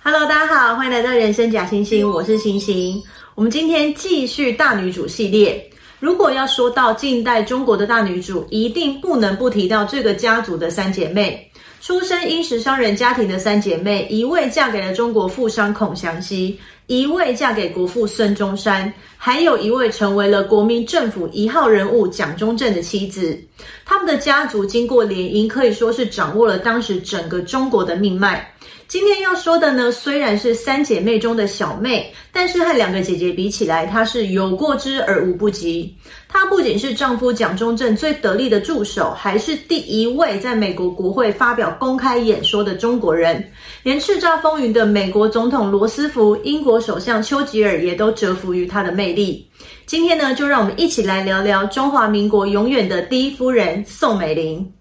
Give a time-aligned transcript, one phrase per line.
[0.00, 3.02] Hello，大家好，欢迎来到人生假星星，我是星星。
[3.34, 5.70] 我们今天继续大女主系列。
[5.98, 11.50] 如果要说到近代中国的大女主，一定不能不提到这个家族的三姐妹。
[11.80, 16.58] 出身殷实商人家庭的三姐妹，一位嫁给了中国富商孔祥熙，
[16.88, 23.38] 一位嫁给国父孙中山，还有一位成为了国民政府一号人物蒋中正的妻子。
[23.84, 28.54] 他们的家族经过联姻，可以说是掌握了当时整个中国的命脉。
[28.86, 35.94] 今天要说的呢，虽然是三姐妹中的小妹，但是和两个姐姐比起来，她是有过之而无不及。
[36.26, 43.50] 她不仅是丈夫蒋中正最得力的助手，还是第一位在美国国会发表公开演说的中国人，
[43.82, 49.48] 连叱咤风云的美国总统罗斯福、英国首相丘吉尔也都折服于她的魅力。
[49.86, 54.72] 今天呢，就让我们一起来聊聊中华民国永远的第一夫人宋美龄。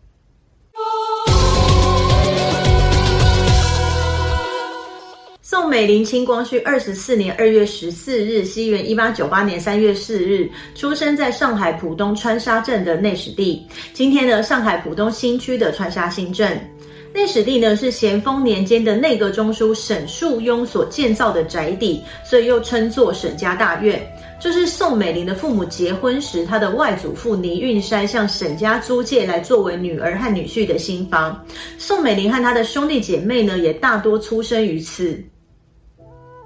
[5.41, 13.66] 宋美龄，清光绪二十四年二月十四日，西元一八九八年三月四日，出生在上海浦东川沙镇的内史地。
[13.94, 16.59] 今天呢，上海浦东新区的川沙新镇。
[17.17, 23.99] 内史地呢，是咸丰年间的内阁中书沈树庸所建造的宅邸，所以又称作沈家大院。
[24.39, 31.43] 就是宋美龄的父母结婚时，她的外祖父倪运山向沈家租借来作为女儿和女婿的新房。
[31.79, 35.19] 宋美龄和他的兄弟姐妹呢，也大多出生于此。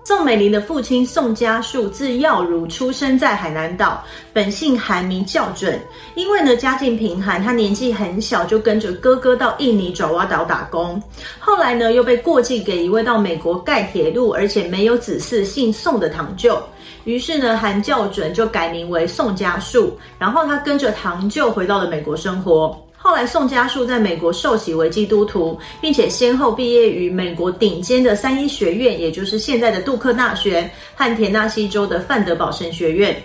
[0.03, 5.79] 宋美龄的父亲宋家树字耀如，出生在海南岛，本姓韩，名教准。
[6.15, 11.01] 因为呢家境贫寒，他年纪很小就跟着哥哥到印尼爪哇岛打工，
[11.39, 16.59] 后来呢又被过继给一位到美国盖铁路而且没有子嗣、姓宋的堂舅。
[17.03, 22.75] 于是呢韩教准就改名为宋家树，然后他跟着堂舅回到了美国生活。
[23.03, 33.15] 后来，宋家树在美国受洗为基督徒，并且先后毕业于美国顶尖的三一学院，也就是现在的杜克大学和田纳西州的范德堡神学院。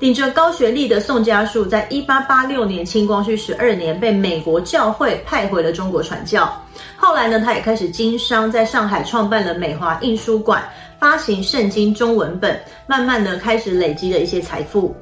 [0.00, 6.52] 顶着高学历的宋家树，在一八八六年清光绪十二年被美国教会派回了中国传教。
[6.96, 10.68] 后来呢，他也开始经商，在上海创办了美华印书馆，
[10.98, 14.92] 发行圣经中文本，慢慢的开始累积了一些财富。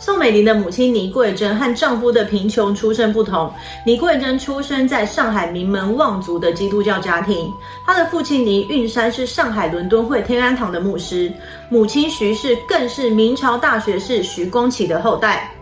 [0.00, 3.52] 宋美龄的母亲倪桂珍和丈夫的贫穷出身不同。
[3.84, 7.52] 倪桂珍出生在上海名门望族的基督教家庭，
[7.84, 11.30] 她的父亲倪运山是上海伦敦会天安堂的牧师，
[11.68, 15.52] 母亲徐氏更是明朝大学士徐光启的后代。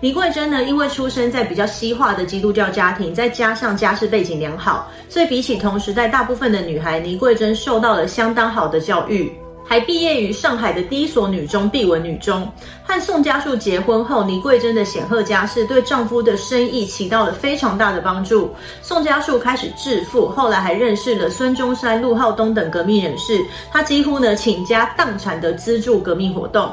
[0.00, 9.32] 倪桂珍呢，因为出生在比较西化的基督教家庭，再加上家世背景良好，所以比起同时代大部分的女孩，倪桂珍受到了相当好的教育。
[9.66, 12.50] 还毕业于上海的第一所女中碧文女中。
[12.84, 18.54] 和宋家树结婚后，倪桂珍的显赫家世对丈夫的生意起到了非常大的帮助。
[18.82, 23.42] 宋家树开始致富，后来还认识了孙中山、陆浩东等革命人士，
[23.72, 26.70] 他几乎呢倾家荡产的资助革命活动。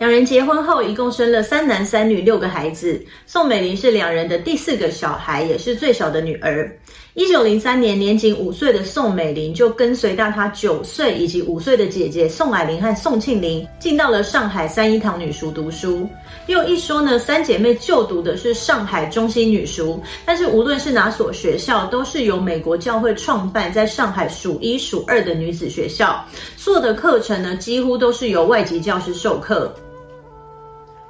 [0.00, 3.00] 两人结婚后，一共生了三男三女六个孩子。
[3.26, 6.68] 宋美龄是两人的第四个小孩，也是最小的女儿。
[7.16, 16.08] 一九零三年，年仅五岁的宋美龄就跟随大她九岁以及五岁的姐姐宋霭龄和宋庆龄进到了上海三一堂女塾读书。
[16.48, 26.20] 又一说呢，三姐妹就读的是上海中心女塾，但是无论是哪所学校，都是由美国教会创办，在上海数一数二的女子学校。
[26.56, 29.72] 所有的课程呢，几乎都是由外籍教师授课。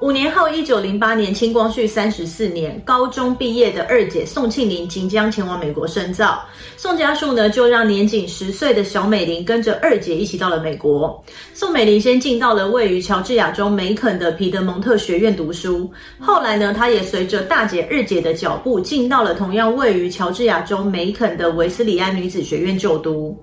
[0.00, 6.44] 五年后，一九零八年，清光绪三十四年，高中毕业的二姐宋庆龄即将前往美国深造，
[6.76, 11.24] 宋家树呢就让年仅十岁的小美玲跟着二姐一起到了美国。
[11.54, 15.90] 宋美龄先进到了位于乔治亚州梅肯的皮德蒙特学院读书，
[16.20, 23.34] 后来呢，她也随着大姐、二姐的脚步，进到了同样位于乔治亚州梅肯的维斯里安女子学院就读。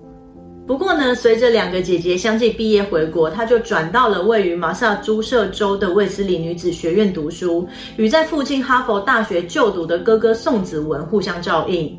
[0.64, 11.98] 不过呢，随着两个姐姐相继毕业回国，她就转到了位于马萨诸塞州的卫斯理女子学院读书，与在附近哈佛大学就读的哥哥宋子文互相照应。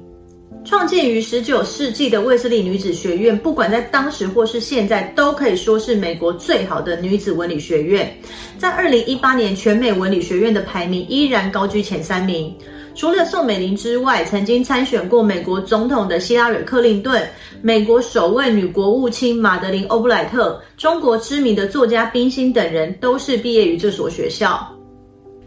[0.63, 8.17] 创建于十九世纪的卫斯理女子学院，不管在当时或是现在，都可以说是美国最好的女子文理学院。
[8.57, 12.55] 在二零一八年全美文理学院的排名依然高居前三名。
[12.95, 17.27] 除了宋美龄之外，曾经参选过美国总统的希拉里·克林顿，
[17.61, 24.69] 美国首位女国务卿马德琳·欧布莱特，中国知名的作家冰心等人，都是毕业于这所学校。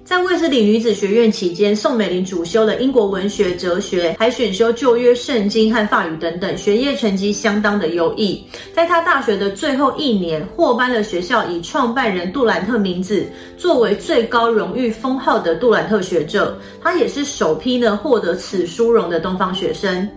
[0.07, 8.41] 在卫斯理女子学院期间，宋美龄主修了英国文学、哲学，还选修旧约圣经和法语等等，学业成绩相当的优异。
[8.73, 13.27] 在她大学的最后一年，获颁了学校以创办人杜兰特名字
[13.59, 16.57] 作为最高荣誉封号的杜兰特学者。
[16.81, 20.09] 她也是首批呢获得此殊荣的东方学生。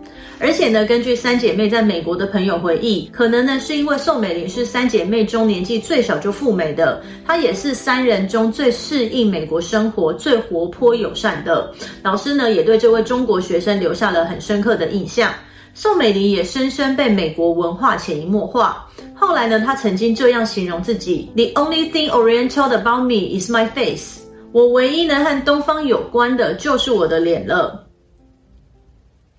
[0.42, 11.72] 而且呢，根据三姐妹在美国的朋友回忆，可能呢是因为宋美龄是三姐妹中年纪最小就赴美的，她也是三人中最适应美国生生活、最活泼友善的。
[12.04, 15.32] 老师呢也对这位中国学生留下了很深刻的印象。
[15.74, 18.86] 宋美龄也深深被美国文化潜移默化。
[19.16, 24.20] 后来呢，她曾经这样形容自己：“The only thing Oriental about me is my face。”
[24.52, 27.86] 我唯一能和东方有关的就是我的脸了。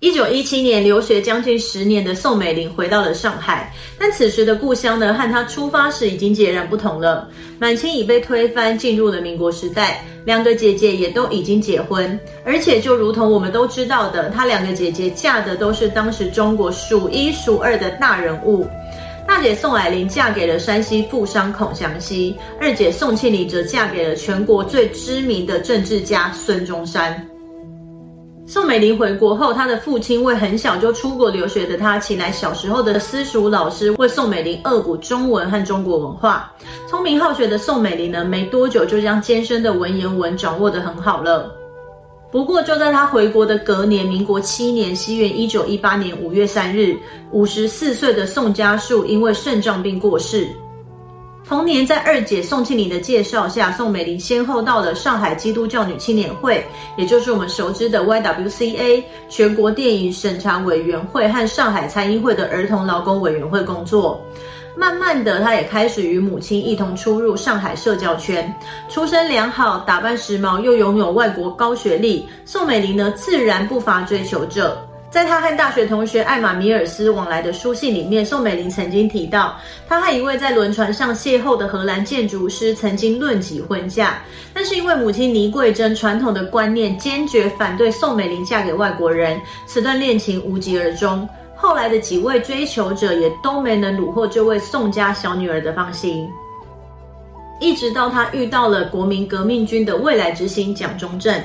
[0.01, 7.29] 一九一七年，留学将近十年的宋美龄回到了上海，但此时的故乡呢，和她出发时已经截然不同了。
[7.59, 18.67] 满清已被推翻，进入了民国时代，两个姐姐也都已经结婚，而且就如同我们都知道的，她两个姐姐嫁的都是当时中国数一数二的大人物。
[19.27, 27.30] 大姐宋霭龄嫁给了山西富商孔祥熙，二姐宋庆龄则嫁给了全国最知名的政治家孙中山。
[28.51, 36.51] 宋美龄回国后，她的父亲为很小就出国留学的她，请来小时候的私塾老师为宋美龄恶补中文和中国文化。
[36.89, 41.49] 聪明好学的宋美龄呢，没多久就将艰深的文言文掌握得很好了。
[42.29, 46.97] 不过就在她回国的隔年，民国七年，西元一九一八年五月三日，
[47.31, 50.49] 五十四岁的宋嘉树因为肾脏病过世。
[51.51, 56.65] 同年，在二姐宋庆龄的介绍下，宋美龄先后到了上海基督教女青年会，
[56.95, 64.25] 也就是我们熟知的 YWCA 全国电影审查委员会和上海参议会的儿童劳工委员会工作。
[64.77, 68.55] 慢慢的，她也开始与母亲一同出入上海社交圈。
[68.87, 74.87] 出身良好，打扮时髦，又拥有外国高学历，宋美龄呢，自然不乏追求者。
[75.11, 84.21] 在他和大学同学艾玛米尔斯往来的书信里面，宋美龄曾经提到，她和一位在轮船上邂逅的荷兰建筑师曾经论及婚嫁，
[84.53, 89.37] 但是因为母亲倪桂珍传统的观念，坚决反对宋美龄嫁给外国人，
[89.67, 91.27] 此段恋情无疾而终。
[91.57, 96.25] 后来的几位追求者也都没能虏获这位宋家小女儿的芳心，
[97.59, 101.37] 一直到她遇到了国民革命军的未来之星蒋中正。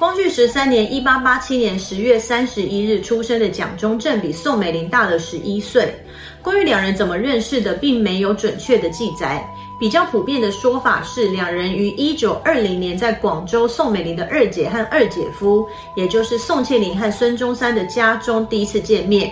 [0.00, 5.94] 光绪十三年（一八八七年）十月三十一日出生的蒋中正比宋美龄大了十一岁。
[6.40, 9.46] 关于两人怎么认识的，并没有准确的记载。
[9.78, 19.30] 比较普遍的说法是，两人于一九二零年在广州宋美龄的二姐和二姐夫，也就是宋庆龄和孙中山的家中第一次见面。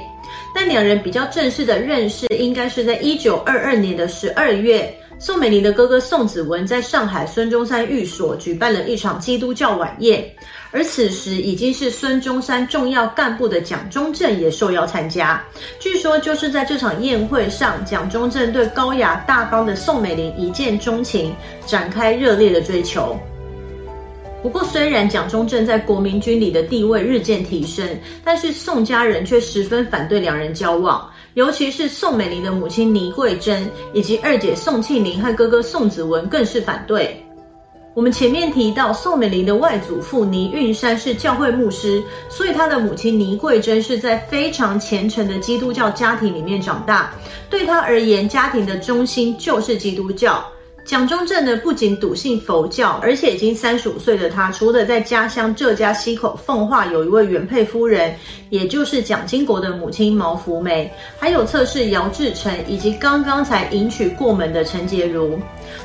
[0.55, 4.95] 但两人比较正式的认识，应该是在一九二二年的十二月。
[5.21, 10.25] 宋美龄的哥哥宋子文在上海孙中山寓所举办了一场基督教晚宴，
[10.71, 15.43] 而此时已经是孙中山重要干部的蒋中正也受邀参加。
[15.81, 21.35] 据说就是在这场宴会上，蒋中正对高雅大方的宋美龄一见钟情，
[21.67, 23.19] 展开热烈的追求。
[24.41, 27.85] 不过，虽然蒋中正在国民军里的地位日渐提升，
[28.23, 31.11] 但是宋家人却十分反对两人交往。
[31.39, 37.25] 尤其是宋美龄的母亲倪桂珍，以及二姐宋庆龄和哥哥宋子文更是反对。
[37.95, 47.15] 我们前面提到，宋美龄的外祖父倪运山是教会牧师，所以他的母亲倪桂珍是在非常虔诚的基督教家庭里面长大。
[47.49, 50.45] 对他而言，家庭的中心就是基督教。
[50.89, 58.15] 蒋中正呢，不仅笃信佛教，而且已经三十五岁的他，除了在家乡浙江溪口奉化有一位原配夫人，
[58.49, 65.39] 也就是蒋经国的母亲毛福梅，还有侧室姚志成，以及刚刚才迎娶过门的陈洁如。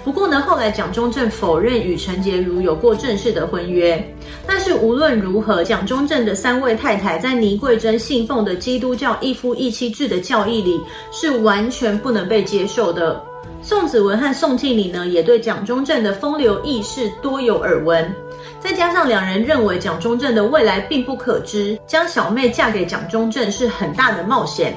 [0.05, 4.01] 不过呢，后来蒋中正否认与陈洁如有过正式的婚约。
[4.47, 10.79] 但是无论如何，蒋中正的三位太太在倪桂珍信奉的基督教一夫一妻制的教义里，
[11.11, 13.21] 是完全不能被接受的。
[13.65, 18.13] 宋子文和宋庆龄呢，也对蒋中正的风流轶事多有耳闻。
[18.59, 24.75] 再加上两人认为蒋中正的未来并不可知，将小妹嫁给蒋中正是很大的冒险。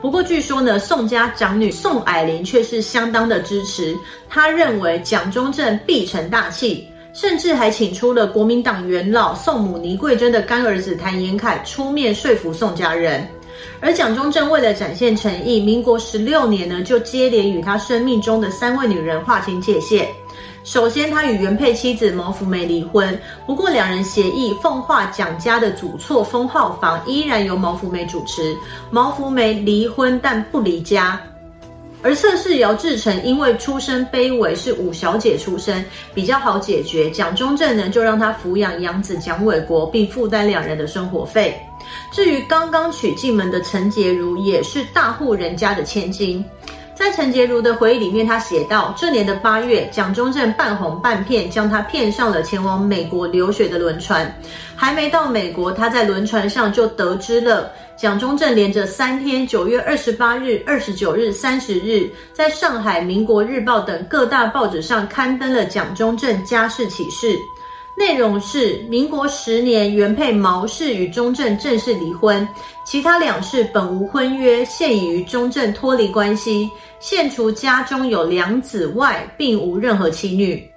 [0.00, 3.94] 不过据说呢，宋家长女宋霭龄却是相当的支持，
[4.30, 13.28] 她认为蒋中正必成大器，甚至还请出了国民党元老宋母倪桂珍的干儿子谭延闓出面说服宋家人。
[13.80, 20.08] 而蒋中正为了展现诚意，民国十六年呢，就接连与他生命中的三位女人划清界限。
[20.64, 28.56] 首先，他与原配妻子毛福梅离婚，不过两人协议，奉化蒋家的祖厝封号房依然由毛福梅主持。
[28.88, 31.20] 毛福梅离婚但不离家。
[32.04, 37.10] 而侧室姚志诚因为出身卑微，是五小姐出身，比较好解决。
[37.10, 41.60] 蒋中正呢，就让他抚养养子蒋纬国，并负担两人的生活费。
[42.10, 46.44] 至于刚刚娶进门的陈洁如，也是大户人家的千金。
[46.94, 54.32] 在陈洁如的回忆里面，他写道：这年的八月，蒋中正半哄半骗，将他骗上了前往美国留学的轮船。
[54.76, 57.72] 还没到美国，他在轮船上就得知了。
[57.96, 67.38] 蒋中正连着三天，九月二十八日、二十九日、三十日，在上海《民国日报》等各大报纸上刊登了蒋中正家世启事，
[67.94, 72.46] 内容是：民国十年，原配毛氏与中正正式离婚，
[72.86, 76.70] 其他两氏本无婚约，现已与中正脱离关系，
[77.00, 80.68] 现除家中有两子外，并无任何妻女。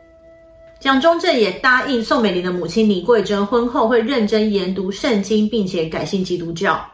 [0.78, 6.86] 蒋中正也答应宋美龄的母亲倪桂珍，婚后会认真研读圣经，并且改信基督教。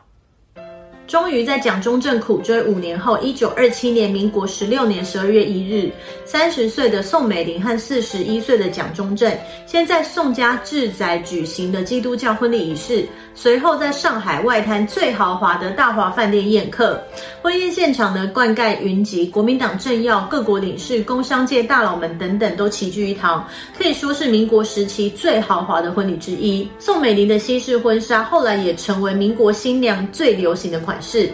[1.12, 5.92] 终于在蒋中正苦追五年后，一九二七年民国十六年十二月一日，
[6.24, 9.30] 三十岁的宋美龄和四十一岁的蒋中正，
[9.68, 13.06] 先在宋家治宅举行的基督教婚礼仪式。
[13.34, 17.02] 随后，在上海外滩最豪华的大华饭店宴客，
[17.42, 23.48] 婚宴现场呢，冠盖云集，国民党政要、各国领事、工商界大佬们等等都齐聚一堂，
[23.78, 26.68] 可以说是民国时期最豪华的婚礼之一。
[26.78, 31.32] 宋美龄的西式婚纱后来也成为民国新娘最流行的款式。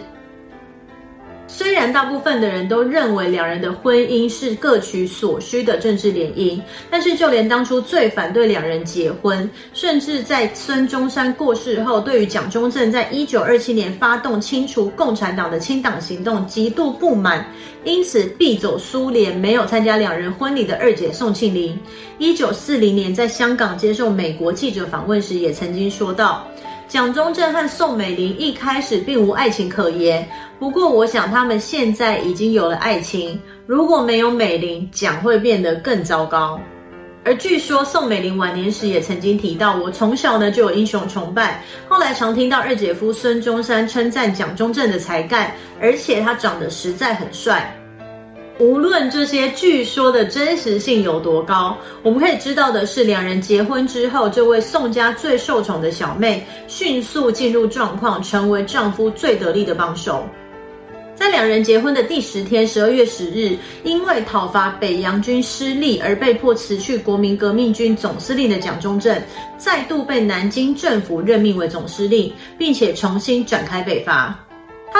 [1.50, 17.44] 虽然大部分的人都认为两人的婚姻是各取所需的政治联姻，但是就连当初最反对两人结婚，甚至在孙中山过世后，对于蒋中正在一九二七年发动清除共产党的清党行动极度不满，
[17.82, 21.76] 因此避走苏联，没有参加两人婚礼的二姐宋庆龄，
[22.18, 26.46] 一九四零年在香港接受美国记者访问时，也曾经说道。
[26.88, 30.26] 蒋中正和宋美龄一开始并无爱情可言，
[30.58, 33.38] 不过我想他们现在已经有了爱情。
[33.66, 36.58] 如果没有美龄，蒋会变得更糟糕。
[37.24, 47.70] 而据说宋美龄晚年时也曾经提到，我从小呢就有英雄崇拜，后来常听到二姐夫孙中山称赞蒋中正的才干，而且他长得实在很帅。
[48.58, 60.24] 无论这些据说的真实性有多高，我们可以知道的是，两人结婚之后，这位宋家最受宠的小妹迅速进入状况，成为丈夫最得力的帮手。
[61.14, 69.20] 在两人结婚的第十天，十二月十日，因为讨伐北洋军失利而被迫辞去国民革命军总司令的蒋中正，
[69.56, 74.47] 再度被南京政府任命为总司令，并且重新展开北伐。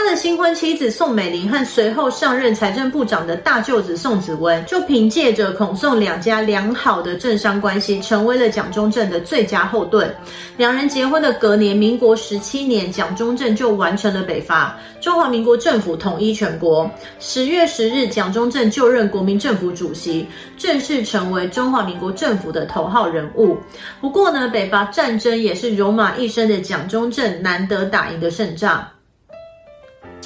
[0.01, 10.15] 他的新婚妻子宋美龄和随后上任财政部长的大舅子宋子文，就凭借着孔宋两家良好的政商关系，成为了蒋中正的最佳后盾。
[10.57, 16.89] 两人结婚的隔年，民国十七年，蒋中正就完成了北伐，中华民国政府统一全国。
[17.19, 20.25] 十月十日，蒋中正就任国民政府主席，
[20.57, 23.59] 正式成为中华民国政府的头号人物。
[24.01, 28.87] 不过呢，北伐战争也是戎马一生的蒋中正难得打赢的胜仗。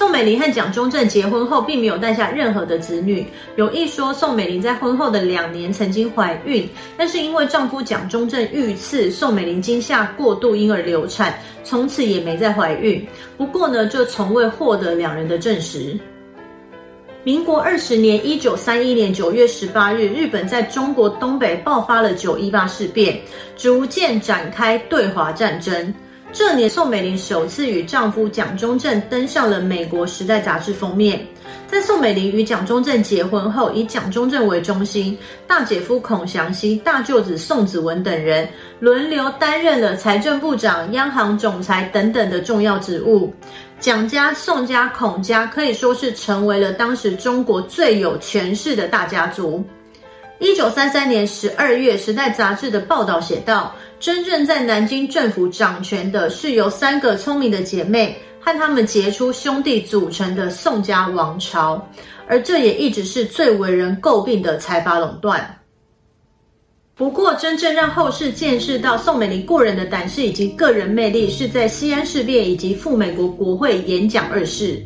[0.03, 3.25] 宋美龄和蒋中正结婚后，并没有诞下任何的子女。
[3.55, 13.07] 有一说，宋美龄在婚后的两年曾经怀孕，但是因为丈夫蒋中正遇刺，宋美龄惊吓过度，因而流产，从此也没再怀孕。
[13.37, 15.97] 不过呢，就从未获得两人的证实。
[17.23, 23.21] 民国二十年（一九三一年九月十八日），日本在中国东北爆发了九一八事变，
[23.57, 25.95] 逐渐展开对华战争。
[26.35, 31.27] 这年，宋美龄首次与丈夫蒋中正登上了美国《时代》杂志封面。
[31.69, 38.49] 在宋美龄与蒋中正结婚后，以蒋中正为中心，大姐夫孔祥熙、大舅子宋子文等人
[38.81, 43.35] 轮流担任了财政部长、央行总裁等等的重要职务。
[43.79, 49.62] 蒋家、宋家、孔家可以说是成为了当时中国最有权势的大家族。
[50.39, 53.75] 一九三三年十二月，《时代》杂志的报道写道。
[54.03, 61.81] 真正在南京政府掌权的是由三个聪明的姐妹和他们杰出兄弟组成的宋家王朝，
[62.27, 65.61] 而这也一直是最为人诟病的财阀垄断。
[66.97, 74.85] 不过，真正让后世见识到宋美龄过人的胆识以及个人魅力，是在西安事变以及赴美国国会演讲二事。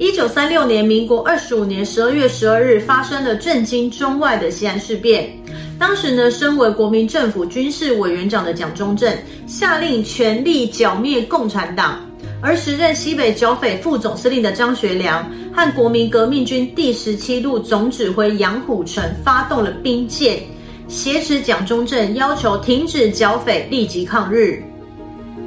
[0.00, 5.28] 一九三六年，民国二十五年十二月十二日，发生了震惊中外的西安事变。
[5.76, 9.12] 当时呢，身为国民政府军事委员长的蒋中正
[9.48, 11.98] 下令全力剿灭共产党，
[12.40, 20.38] 而时任西北剿匪副总司令的张学良和国民革命军第十七路总指挥杨虎城发动了兵谏，
[20.86, 24.62] 挟持蒋中正，要求停止剿匪，立即抗日。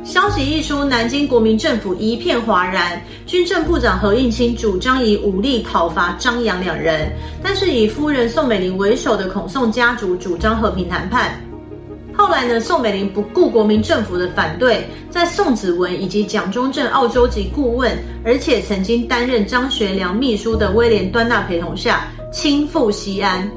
[0.04, 3.00] 消息一出，南京国民政府一片哗然。
[3.28, 7.12] 军政部长何应钦主张以武力讨伐张杨两人，
[7.44, 11.40] 但是以夫人宋美龄为首的孔宋家族主张和平谈判。
[12.14, 23.50] 后来呢，宋美龄不顾国民政府的反对，在宋子文以及蒋中正澳洲籍顾问，而且曾经担任张学良秘书的威廉端纳陪同下，亲赴西安。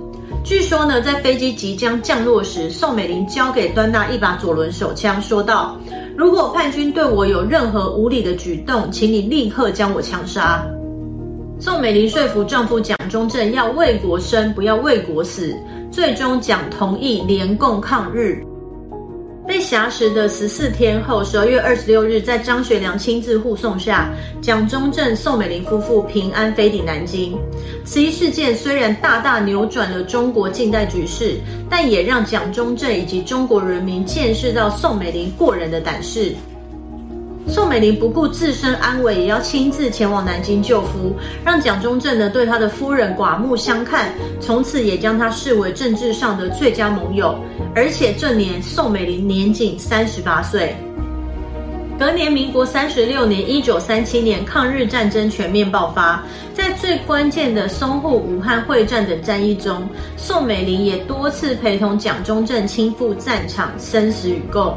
[0.45, 5.81] 据说呢，在飞机即将降落时，宋美龄交给端纳一把左轮手枪，说道。
[6.17, 10.65] 如果叛军对我有任何无理的举动，请你立刻将我枪杀。
[11.59, 15.57] 宋美龄说服丈夫蒋中正要为国生，不要为国死，
[15.91, 18.45] 最终蒋同意联共抗日。
[19.47, 24.11] 被挟持的十四天后，十二月二十六日，在张学良亲自护送下，
[24.41, 27.39] 蒋中正、宋美龄夫妇平安飞抵南京。
[27.85, 31.37] 此一事件虽然大大扭转了中国近代局势，
[31.69, 36.33] 但也让蒋中正以及中国人民见识到宋美龄过人的胆识。
[37.47, 47.39] 宋美龄不顾自身安危，也要亲自前往南京救夫，让蒋中正呢对他的夫人刮目相看，从此也将他视为政治上的最佳盟友。
[47.75, 50.75] 而且这年宋美龄年仅三十八岁。
[51.97, 56.21] 隔年，民国三十六年（一九三七年），抗日战争全面爆发，
[56.53, 64.77] 在最关键的淞沪、武汉会战等战役中，宋美龄也多次陪同蒋中正亲赴战场，生死与共。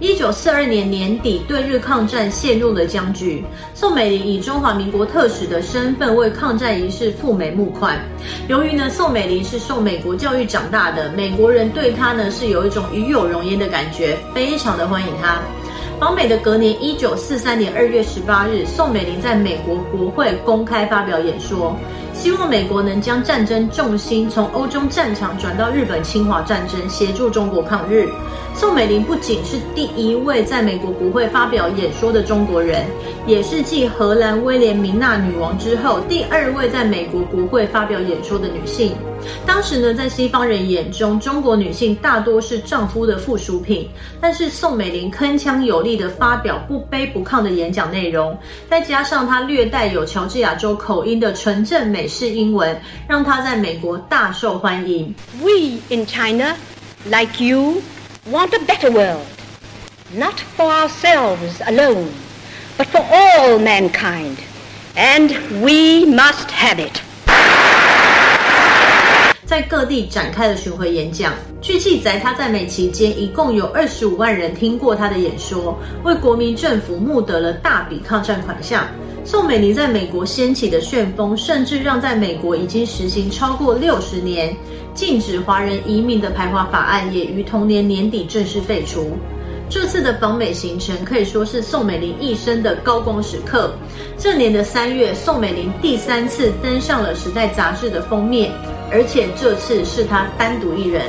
[0.00, 3.44] 一九四二年年底，对日抗战陷入了僵局。
[3.74, 8.00] 宋美龄以中华民国特使的身份为抗战仪式赴美募款。
[8.48, 15.38] 由于呢，宋美龄是受美国教育长大的，美国人对她呢是有一种与有荣焉的感觉，非常的欢迎她。
[15.98, 21.76] 访美的隔年，一九四三年二月十八日，宋美龄在美国国会公开发表演说，
[22.14, 28.08] 希望美国能将战争重心从欧洲战场转到日本侵华战争，协助中国抗日。
[28.54, 32.84] 宋美龄不仅是第一位在美国国会发表演说的中国人，
[33.26, 38.92] 也是继荷兰威廉明娜女王之后第二位在美国国会发表演说的女性。
[39.46, 43.88] 当时呢，在西方人眼中，中国女性大多是丈夫的附属品，
[44.20, 48.36] 但是宋美龄铿锵有力地发表不卑不亢的演讲内容，
[48.68, 52.78] 再加上她略带有乔治亚州口音的纯正美式英文，
[53.08, 55.14] 让她在美国大受欢迎。
[55.42, 56.56] We in China,
[57.04, 57.82] like you.
[58.26, 59.26] Want a better world,
[60.14, 62.12] not for ourselves alone,
[62.76, 64.38] but for all mankind,
[64.94, 65.30] and
[65.62, 67.00] we must have it.
[69.46, 71.32] 在各地展开了巡回演讲。
[71.60, 78.86] 据记载，他在美期间一共有二十五万人听过他的演说，为国民政府募得了大笔抗战款项。
[79.30, 84.52] 宋美龄在美国掀起的旋风，甚至让在美国已经实行超过六十年。
[84.92, 89.12] 禁止华人移民的排华法案也于同年年底正式废除。
[89.68, 93.72] 这次的访美行程可以说是宋美龄一生的高光时刻。
[94.18, 98.50] 这年的三月，宋美龄第三次登上了《时代》杂志的封面，
[98.90, 101.04] 而且这次是她单独一人。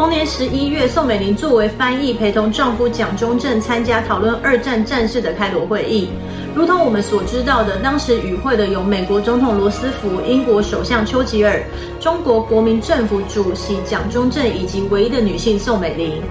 [0.00, 6.08] 同年十一月，宋美龄作为翻译，陪同丈夫蒋中正参加讨论二战战事的开罗会议。
[6.54, 11.62] 如同我们所知道的，当时与会的有美国总统罗斯福、英国首相丘吉尔、
[12.00, 16.22] 中国国民政府主席蒋中正以及唯一的女性宋美龄。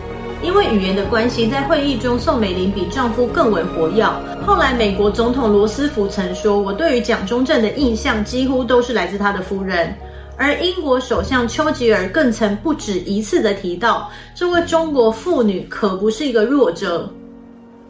[0.41, 4.03] 因为语言的关系，在会议中，宋美龄比丈夫更为活跃。
[4.47, 9.93] 后来，美国总统罗斯福曾说：“我对于蒋中正的印象几乎都是来自他的夫人。”
[10.39, 17.11] 而英国首相丘吉尔更曾不止一次地提到，这位中国妇女可不是一个弱者。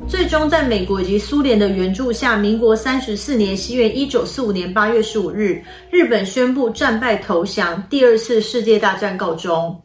[0.07, 9.79] 最终，在美国以及苏联的援助下，民国三十四年（西元一九四五年八月十五日），日本宣布战败投降，第二次世界大战告终。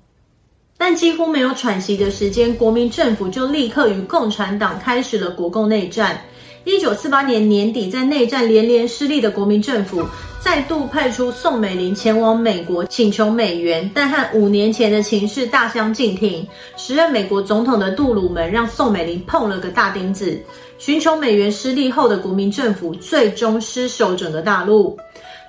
[0.79, 6.23] 但几乎没有喘息的时间，国民政府就立刻与共产党开始了国共内战。
[6.65, 10.03] 一九四八年年底，在内战连连失利的国民政府，
[10.45, 16.47] 再度派出宋美龄前往美国请求美元，但和五年前的情势大相径庭。
[16.77, 20.43] 时任美国总统的杜鲁门让宋美龄碰了个大钉子。
[20.77, 24.99] 寻求美元失利后的国民政府，最终失守整个大陆。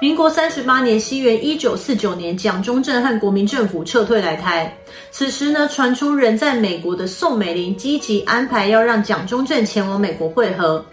[0.02, 4.78] 民国三十八年（西元一九四九年），蒋中正和国民政府撤退来台。
[5.12, 10.86] 此时呢，传出人在美国的宋美龄积极安排要让蒋中正前往美国会合，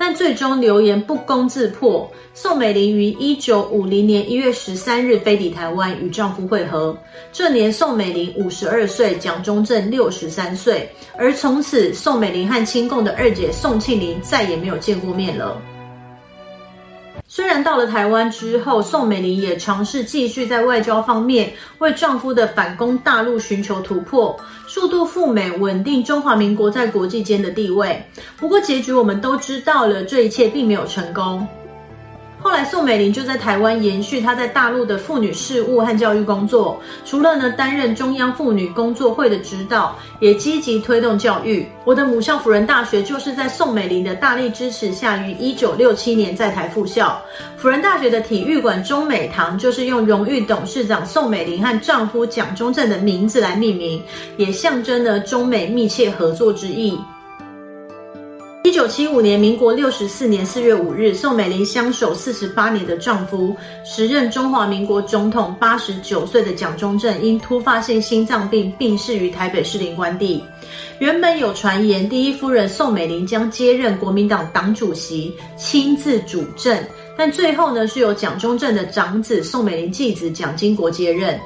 [0.00, 2.10] 但最终流言不攻自破。
[2.32, 6.96] 宋美龄于一九五零年一月十三日飞抵台湾与丈夫会合。
[7.34, 10.88] 这年宋美龄五十二岁，蒋中正六十三岁。
[11.18, 15.60] 而从此，宋美龄和亲共的二姐宋庆龄再也没有见过面了。
[17.32, 28.04] 虽然到了台湾之后，宋美龄也尝试继续在外交方面为丈夫的反攻大陆寻求突破，速度赴美，稳定中华民国在国际间的地位。
[28.36, 31.46] 不过结局我们都知道了，这一切并没有成功。
[32.42, 36.80] 后来，宋美龄就在台湾延续她在大陆的妇女事务和教育工作。
[37.04, 41.66] 除了呢担任中央妇女工作会的指导，也积极推动教育。
[41.84, 47.20] 我的母校辅仁大学就是在宋美龄的大力支持下，于一九六七年在台复校。
[47.58, 54.02] 辅仁大学的体育馆中美堂就是用荣誉董事长宋美龄和丈夫蒋中正的名字来命名，
[54.38, 56.98] 也象征了中美密切合作之意。
[58.70, 63.52] 一九七五年，民国六十四年四月五日，宋美龄相守四十八年的丈夫，
[63.84, 70.40] 时任中华民国总统八十九岁的蒋中正，因突发性心脏病病逝于台北士林官邸。
[71.00, 76.80] 原本有传言，第一夫人宋美龄将接任国民党党主席，亲自主政，
[77.18, 81.36] 但最后呢，是由蒋中正的长子宋美龄继子蒋经国接任。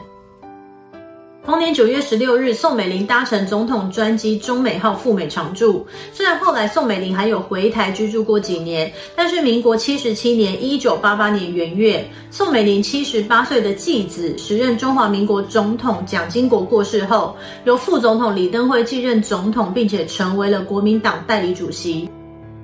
[1.44, 5.86] 同年九月十六日，宋美龄搭乘总统专机中美号赴美常驻。
[6.14, 22.08] 虽然后来宋美龄还有回台居住过几年，但是民国七十七年（一九八八年）元月，宋美龄七十八岁的继子，时任中华民国总统蒋经国过世后，由副总统李登辉继任总统，并且成为了国民党代理主席。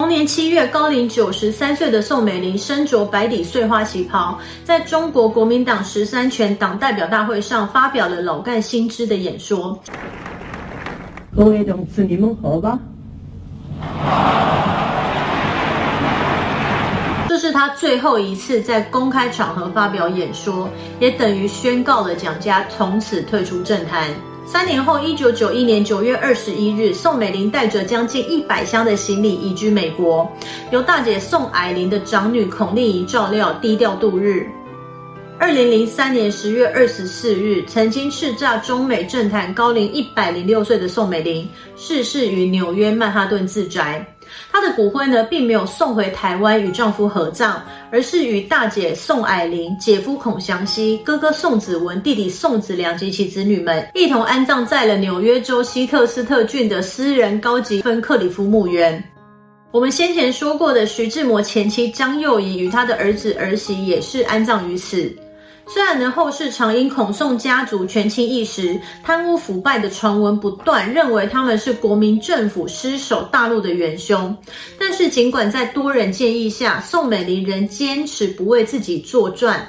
[0.00, 9.78] 同年七月，高龄九十三岁的宋美龄身着白底碎花旗袍，在中国国民党十三全党代表大会上发表了老干新知的演说。
[11.36, 12.78] 各位同志，你们好吧？
[17.28, 24.08] 这是他最后一次在公开场合发表演说，也等于宣告了蒋家从此退出政坛。
[24.52, 30.28] 三年后，一九九一年九月二十一日，宋美龄带着将近一百箱的行李移居美国，
[30.72, 34.44] 由大姐宋霭龄的长女孔令仪照料，低调度日。
[35.38, 44.16] 二零零三年十月二十四日，曾经叱咤中美政坛高龄一百零六岁的宋美龄逝世于纽约曼哈顿自宅。
[44.52, 59.02] 她的骨灰呢，并没有送回台湾与丈夫合葬，而是与大姐宋霭龄、姐夫孔祥熙、哥哥宋子文、弟弟宋子良及其子女们一同安葬在了纽约州希特斯特郡的私人高级芬克里夫墓园。
[59.72, 65.14] 我们先前说过的徐志摩前妻张幼仪与他的儿子儿媳也是安葬于此。
[65.72, 74.36] 虽然呢，后世常因孔宋家族权倾一时、贪污腐败的传闻不断，认为他们是国民政府失守大陆的元凶，
[74.78, 79.68] 但是尽管在多人建议下，宋美龄仍坚持不为自己作传。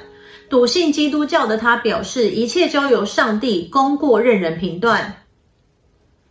[0.50, 5.14] 笃信基督教的她表示，一切交由上帝，功过任人评断。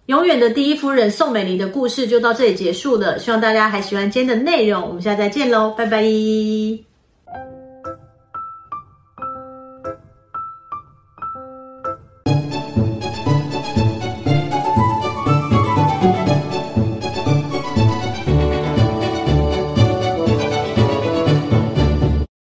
[0.07, 6.90] 永远的第一夫人宋美龄的故事就到这里结束了，希望大家还喜欢今天的内容，我们下次再见喽，拜拜。